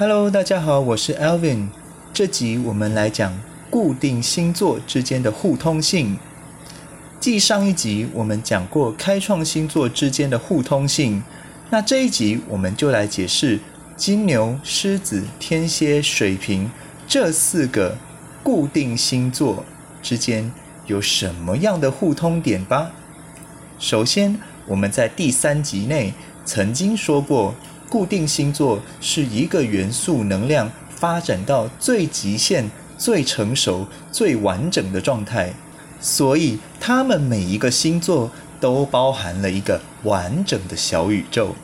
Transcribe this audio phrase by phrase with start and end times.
[0.00, 1.70] Hello，大家好，我是 Alvin。
[2.14, 3.36] 这集我们来讲
[3.68, 6.16] 固定星座之间的互通性。
[7.18, 11.24] 继上一集我们讲过开创星座之间的互通性，
[11.70, 13.58] 那这一集我们就来解释
[13.96, 16.70] 金牛、狮子、天蝎、水瓶
[17.08, 17.98] 这四个
[18.44, 19.64] 固定星座
[20.00, 20.52] 之间
[20.86, 22.92] 有什么样的互通点吧。
[23.80, 24.38] 首先，
[24.68, 27.56] 我们在第三集内曾经说过，
[27.88, 35.52] 固定星座是一个元素能量发展到最极限、最成熟、最完整的状态。
[36.00, 41.56] 所以，它们每一个星座都包含了一个完整的小宇宙。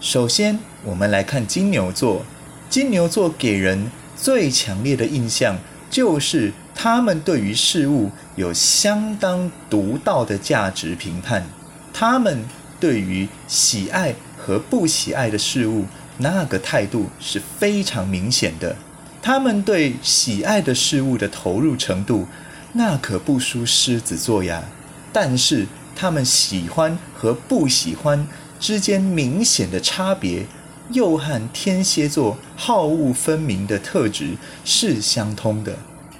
[0.00, 2.22] 首先，我们来看金牛座。
[2.68, 5.56] 金牛座给人最强烈的印象，
[5.88, 11.46] 就是他们对于事物有相当独到的价值评判。
[11.94, 12.44] 他们
[12.78, 14.14] 对于喜爱
[14.48, 15.84] 和不喜爱的事物，
[16.16, 18.74] 那个态度是非常明显的。
[19.20, 22.26] 他们对喜爱的事物的投入程度。
[22.72, 24.62] 那可不输狮子座呀，
[25.12, 28.26] 但是他们喜欢和不喜欢
[28.58, 30.46] 之间明显的差别，
[30.92, 35.76] 又和天蝎座好恶分明的特质是相通的。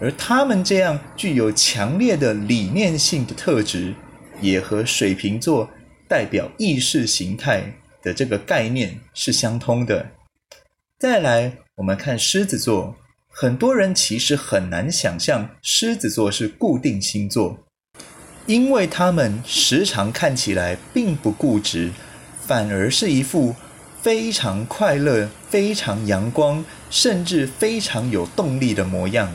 [0.00, 3.94] 而他们这样具有强烈的理念性的特质，
[4.40, 5.68] 也和水瓶座
[6.06, 10.08] 代表意识形态的这个概念是相通的。
[10.98, 12.96] 再来，我们看狮子座。
[13.34, 17.58] 很多人其实很难想象狮子座是固定星座，
[18.44, 21.92] 因为他们时常看起来并不固执，
[22.42, 23.56] 反而是一副
[24.02, 29.32] 非常快乐、非常阳光，甚至非常有动力的模样。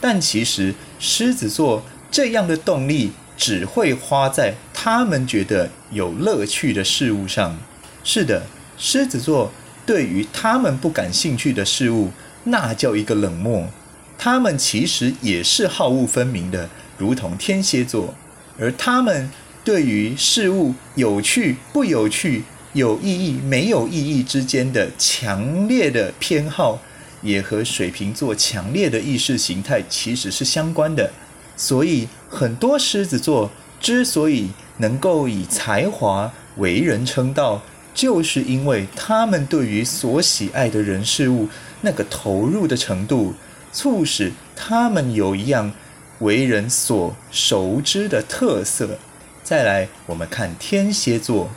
[0.00, 7.58] 但其实狮子座这样的动力只会花在他们觉得有乐趣的事物上。
[8.02, 8.42] 是的，
[8.78, 9.52] 狮子座
[9.84, 12.10] 对于他们不感兴趣的事物。
[12.44, 13.68] 那叫一个冷漠，
[14.16, 18.14] 他们其实也是好恶分明的，如同天蝎座。
[18.58, 19.30] 而他们
[19.62, 26.80] 对于事物有趣不有趣、有意义没有意义之间的强烈的偏好，
[27.20, 31.10] 也和水瓶座强烈的意识形态其实是相关的。
[31.56, 37.62] 所以，很多狮子座之所以能够以才华为人称道，
[37.94, 41.48] 就是因为他们对于所喜爱的人事物。
[41.82, 43.32] 那个投入的程度，
[43.72, 45.72] 促使他们有一样
[46.18, 48.98] 为人所熟知的特色。
[49.42, 51.48] 再来，我们看天蝎座。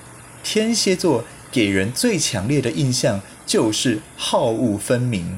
[0.41, 5.37] 天蝎座给人最强烈的印象就是好恶分明。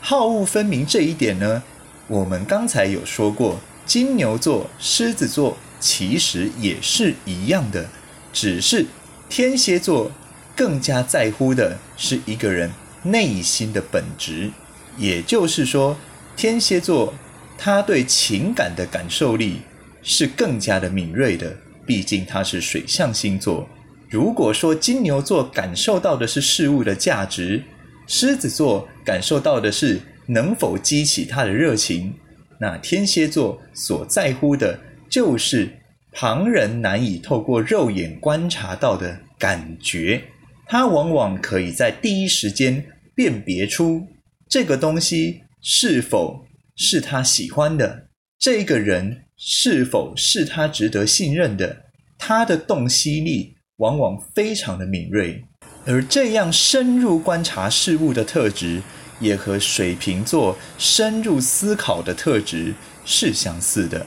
[0.00, 1.64] 好恶分明这一点呢，
[2.06, 7.88] 我们刚才有说过，金牛座、狮子座其实也是一样的，
[8.32, 8.86] 只是
[9.34, 10.12] 天蝎座
[10.54, 12.70] 更加在乎的是一个人。
[13.02, 14.50] 内心的本质，
[14.98, 15.96] 也就是说，
[16.36, 17.14] 天蝎座
[17.56, 19.62] 他对情感的感受力
[20.02, 21.56] 是更加的敏锐的，
[21.86, 23.66] 毕竟他是水象星座。
[24.10, 27.62] 如果说金牛座感受到的是事物的价值，
[28.06, 32.12] 狮子座感受到的是能否激起他的热情，
[32.60, 34.78] 那天蝎座所在乎的
[35.08, 35.74] 就是
[36.12, 40.22] 旁人难以透过肉眼观察到的感觉。
[40.66, 42.84] 他往往可以在第一时间
[43.14, 44.06] 辨别出
[44.48, 46.44] 这个东西是否
[46.76, 48.08] 是他喜欢的，
[48.38, 51.84] 这个人是否是他值得信任的。
[52.18, 55.42] 他的洞悉力往往非常的敏锐，
[55.84, 58.80] 而这样深入观察事物的特质，
[59.18, 62.74] 也和水瓶座深入思考的特质
[63.04, 64.06] 是相似的。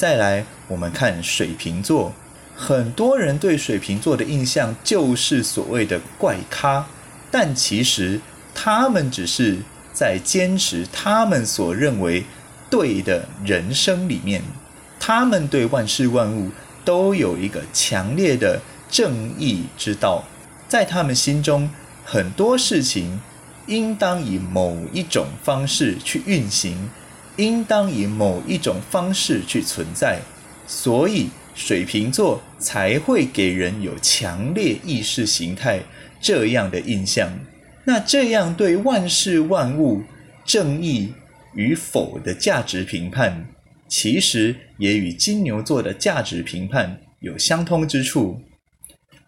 [0.00, 2.14] 再来，我们看水瓶座。
[2.56, 6.86] 很多人对水瓶座的印象就是所谓的怪咖，
[7.30, 8.18] 但其实
[8.54, 9.58] 他们只是
[9.92, 12.24] 在坚持他们所认为
[12.70, 14.42] 对的人生里面，
[14.98, 16.50] 他们对万事万物
[16.82, 20.24] 都有一个强烈的正义之道，
[20.66, 21.68] 在他们心中，
[22.06, 23.20] 很多事情
[23.66, 26.88] 应当以某一种方式去运行，
[27.36, 30.20] 应当以某一种方式去存在，
[30.66, 31.28] 所以。
[31.52, 35.80] 水瓶座才会给人有强烈意识形态
[36.18, 37.28] 这样的印象。
[37.84, 40.02] 那这样对万事万物
[40.46, 41.12] 正义
[41.54, 43.46] 与否的价值评判，
[43.88, 48.40] 其实也与金牛座的价值评判有相通之处。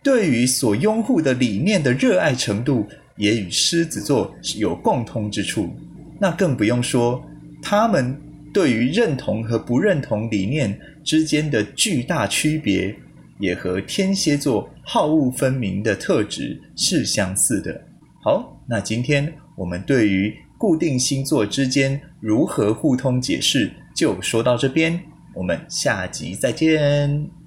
[0.02, 5.76] 对于所拥护的理念的热爱程度，也与狮子座有共通之处。
[6.18, 7.22] 那更不用说
[7.62, 8.20] 他们
[8.52, 10.78] 对于认同和不认同理念。
[11.04, 12.94] 之间的巨大区别，
[13.40, 17.84] 也和天蝎座好恶分明的特质是相似的。
[18.22, 24.96] 好，那今天我们对于固定星座之间如何互通解释就说到这边，
[25.34, 27.41] 我们下集再见。